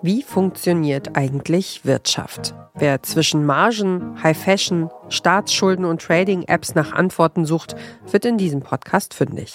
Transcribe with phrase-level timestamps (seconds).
[0.00, 2.54] Wie funktioniert eigentlich Wirtschaft?
[2.74, 7.74] Wer zwischen Margen, High Fashion, Staatsschulden und Trading-Apps nach Antworten sucht,
[8.08, 9.54] wird in diesem Podcast fündig.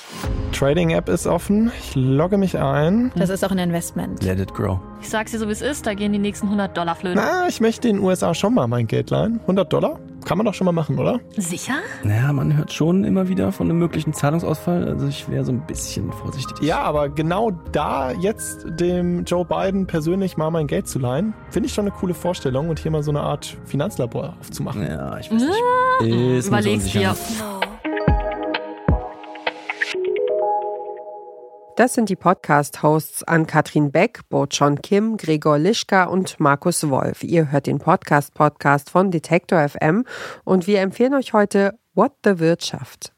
[0.52, 1.72] Trading-App ist offen.
[1.80, 3.14] Ich logge mich ein.
[3.16, 4.22] Das ist auch ein Investment.
[4.22, 4.80] Let it grow.
[5.02, 7.22] Ich sag's dir so, wie es ist, da gehen die nächsten 100 Dollar flöten.
[7.24, 9.40] Na, ich möchte in den USA schon mal mein Geld leihen.
[9.42, 10.00] 100 Dollar?
[10.26, 11.20] Kann man doch schon mal machen, oder?
[11.38, 11.74] Sicher?
[12.04, 14.88] Naja, man hört schon immer wieder von einem möglichen Zahlungsausfall.
[14.88, 16.62] Also ich wäre so ein bisschen vorsichtig.
[16.62, 21.68] Ja, aber genau da jetzt dem Joe Biden persönlich mal mein Geld zu leihen, finde
[21.68, 24.84] ich schon eine coole Vorstellung und hier mal so eine Art Finanzlabor aufzumachen.
[24.84, 25.54] Ja, ich weiß nicht.
[26.02, 26.04] Ah,
[26.38, 27.63] Ist mir so
[31.76, 37.24] Das sind die Podcast-Hosts Ann-Kathrin Beck, Bo-Chon Kim, Gregor Lischka und Markus Wolf.
[37.24, 40.06] Ihr hört den Podcast-Podcast von Detektor FM
[40.44, 43.12] und wir empfehlen euch heute What the Wirtschaft.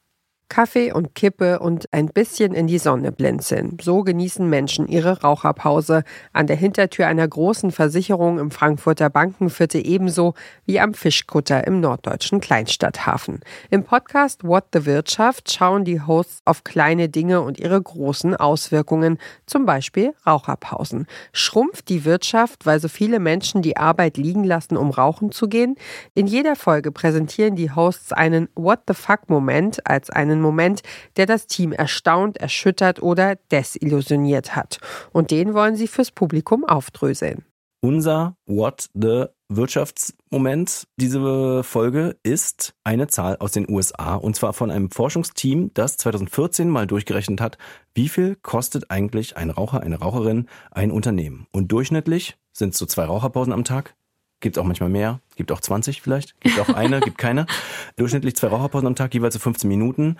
[0.49, 3.77] Kaffee und Kippe und ein bisschen in die Sonne blinzeln.
[3.81, 6.03] So genießen Menschen ihre Raucherpause
[6.33, 10.33] an der Hintertür einer großen Versicherung im Frankfurter Bankenviertel ebenso
[10.65, 13.39] wie am Fischkutter im norddeutschen Kleinstadthafen.
[13.69, 19.17] Im Podcast What the Wirtschaft schauen die Hosts auf kleine Dinge und ihre großen Auswirkungen,
[19.45, 21.07] zum Beispiel Raucherpausen.
[21.33, 25.75] Schrumpft die Wirtschaft, weil so viele Menschen die Arbeit liegen lassen, um rauchen zu gehen?
[26.13, 30.81] In jeder Folge präsentieren die Hosts einen What the fuck-Moment als einen Moment,
[31.17, 34.79] der das Team erstaunt, erschüttert oder desillusioniert hat.
[35.11, 37.45] Und den wollen sie fürs Publikum aufdröseln.
[37.81, 44.71] Unser What the Wirtschaftsmoment diese Folge ist eine Zahl aus den USA und zwar von
[44.71, 47.59] einem Forschungsteam, das 2014 mal durchgerechnet hat,
[47.93, 51.45] wie viel kostet eigentlich ein Raucher, eine Raucherin, ein Unternehmen.
[51.51, 53.95] Und durchschnittlich sind es so zwei Raucherpausen am Tag.
[54.39, 57.45] Gibt auch manchmal mehr, gibt auch 20 vielleicht, gibt auch eine, gibt keine.
[57.95, 60.17] Durchschnittlich zwei Raucherpausen am Tag, jeweils so 15 Minuten.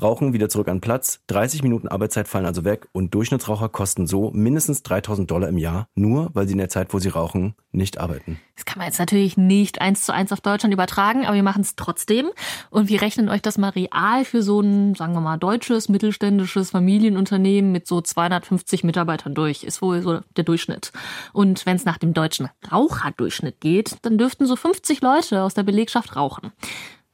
[0.00, 1.20] Rauchen wieder zurück an Platz.
[1.28, 5.88] 30 Minuten Arbeitszeit fallen also weg und Durchschnittsraucher kosten so mindestens 3000 Dollar im Jahr,
[5.94, 8.38] nur weil sie in der Zeit, wo sie rauchen, nicht arbeiten.
[8.56, 11.62] Das kann man jetzt natürlich nicht eins zu eins auf Deutschland übertragen, aber wir machen
[11.62, 12.30] es trotzdem.
[12.70, 16.70] Und wir rechnen euch das mal real für so ein, sagen wir mal, deutsches, mittelständisches
[16.70, 19.64] Familienunternehmen mit so 250 Mitarbeitern durch.
[19.64, 20.92] Ist wohl so der Durchschnitt.
[21.32, 25.62] Und wenn es nach dem deutschen Raucherdurchschnitt geht, dann dürften so 50 Leute aus der
[25.62, 26.52] Belegschaft rauchen.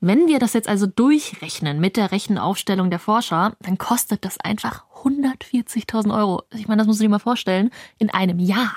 [0.00, 4.84] Wenn wir das jetzt also durchrechnen mit der Rechenaufstellung der Forscher, dann kostet das einfach
[5.04, 6.42] 140.000 Euro.
[6.54, 8.72] Ich meine, das musst du dir mal vorstellen, in einem Jahr.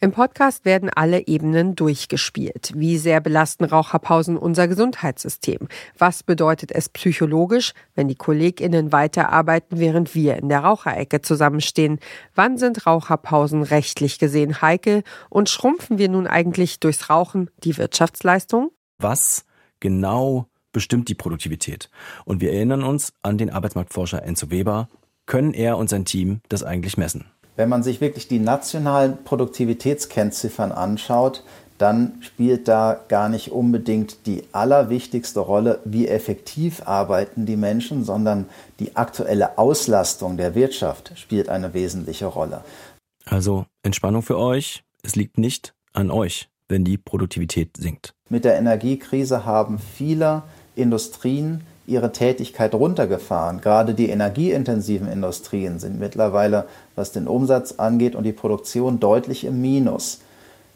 [0.00, 2.70] Im Podcast werden alle Ebenen durchgespielt.
[2.76, 5.66] Wie sehr belasten Raucherpausen unser Gesundheitssystem?
[5.98, 11.98] Was bedeutet es psychologisch, wenn die KollegInnen weiterarbeiten, während wir in der Raucherecke zusammenstehen?
[12.36, 15.02] Wann sind Raucherpausen rechtlich gesehen heikel?
[15.30, 18.70] Und schrumpfen wir nun eigentlich durchs Rauchen die Wirtschaftsleistung?
[18.98, 19.46] Was
[19.80, 21.90] genau bestimmt die Produktivität?
[22.24, 24.88] Und wir erinnern uns an den Arbeitsmarktforscher Enzo Weber.
[25.26, 27.24] Können er und sein Team das eigentlich messen?
[27.58, 31.42] Wenn man sich wirklich die nationalen Produktivitätskennziffern anschaut,
[31.76, 38.46] dann spielt da gar nicht unbedingt die allerwichtigste Rolle, wie effektiv arbeiten die Menschen, sondern
[38.78, 42.62] die aktuelle Auslastung der Wirtschaft spielt eine wesentliche Rolle.
[43.24, 44.84] Also Entspannung für euch.
[45.02, 48.14] Es liegt nicht an euch, wenn die Produktivität sinkt.
[48.28, 50.44] Mit der Energiekrise haben viele
[50.76, 53.60] Industrien ihre Tätigkeit runtergefahren.
[53.60, 59.60] Gerade die energieintensiven Industrien sind mittlerweile, was den Umsatz angeht und die Produktion, deutlich im
[59.60, 60.20] Minus.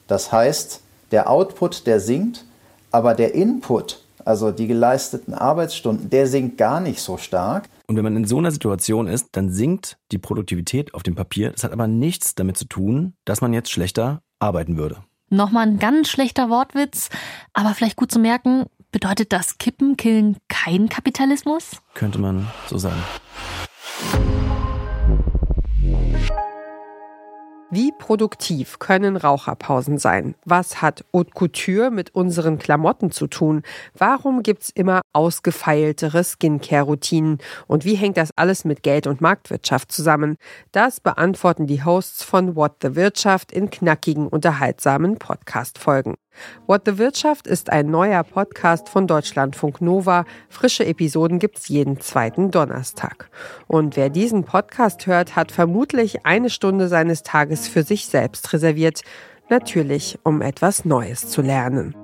[0.07, 0.81] Das heißt,
[1.11, 2.45] der Output, der sinkt,
[2.91, 7.69] aber der Input, also die geleisteten Arbeitsstunden, der sinkt gar nicht so stark.
[7.87, 11.51] Und wenn man in so einer Situation ist, dann sinkt die Produktivität auf dem Papier.
[11.51, 14.99] Das hat aber nichts damit zu tun, dass man jetzt schlechter arbeiten würde.
[15.31, 17.09] Nochmal ein ganz schlechter Wortwitz,
[17.55, 21.83] aber vielleicht gut zu merken, bedeutet das Kippen, Killen kein Kapitalismus?
[21.95, 23.03] Könnte man so sagen.
[27.71, 30.35] Wie produktiv können Raucherpausen sein?
[30.45, 33.63] Was hat Haute Couture mit unseren Klamotten zu tun?
[33.97, 37.39] Warum gibt's immer ausgefeiltere Skincare-Routinen?
[37.67, 40.37] Und wie hängt das alles mit Geld und Marktwirtschaft zusammen?
[40.71, 46.15] Das beantworten die Hosts von What the Wirtschaft in knackigen, unterhaltsamen Podcast-Folgen.
[46.67, 50.25] What the Wirtschaft ist ein neuer Podcast von Deutschlandfunk Nova.
[50.49, 53.31] Frische Episoden gibt's jeden zweiten Donnerstag.
[53.67, 59.03] Und wer diesen Podcast hört, hat vermutlich eine Stunde seines Tages für sich selbst reserviert.
[59.49, 61.95] Natürlich, um etwas Neues zu lernen.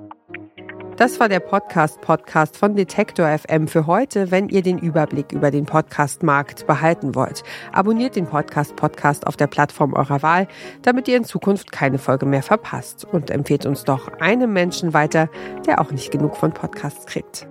[0.99, 4.31] Das war der Podcast-Podcast von Detektor FM für heute.
[4.31, 7.41] Wenn ihr den Überblick über den Podcast-Markt behalten wollt,
[7.71, 10.49] abonniert den Podcast-Podcast auf der Plattform eurer Wahl,
[10.81, 13.05] damit ihr in Zukunft keine Folge mehr verpasst.
[13.09, 15.29] Und empfehlt uns doch einem Menschen weiter,
[15.65, 17.47] der auch nicht genug von Podcasts kriegt.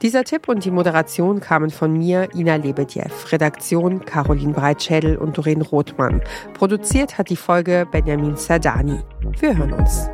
[0.00, 3.10] Dieser Tipp und die Moderation kamen von mir, Ina Lebedjew.
[3.32, 6.22] Redaktion Caroline Breitschädel und Doreen Rothmann.
[6.54, 9.00] Produziert hat die Folge Benjamin Sardani.
[9.40, 10.08] Wir hören uns.